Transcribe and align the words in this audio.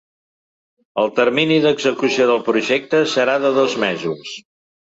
El 1.01 1.11
termini 1.19 1.59
d’execució 1.67 2.27
del 2.31 2.41
projecte 2.49 3.05
serà 3.15 3.39
de 3.45 3.55
dos 3.63 3.81
mesos. 3.89 4.37